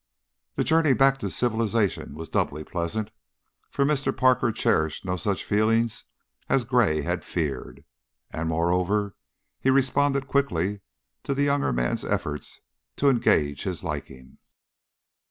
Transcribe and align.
That 0.55 0.63
journey 0.63 0.93
back 0.93 1.19
to 1.19 1.29
civilization 1.29 2.15
was 2.15 2.27
doubly 2.27 2.63
pleasant, 2.63 3.11
for 3.69 3.85
Mr. 3.85 4.17
Parker 4.17 4.51
cherished 4.51 5.05
no 5.05 5.15
such 5.15 5.43
feelings 5.43 6.05
as 6.49 6.63
Gray 6.63 7.03
had 7.03 7.23
feared, 7.23 7.85
and, 8.31 8.49
moreover, 8.49 9.15
he 9.59 9.69
responded 9.69 10.25
quickly 10.27 10.81
to 11.21 11.35
the 11.35 11.43
younger 11.43 11.71
man's 11.71 12.03
efforts 12.03 12.61
to 12.95 13.09
engage 13.11 13.61
his 13.61 13.83
liking. 13.83 14.39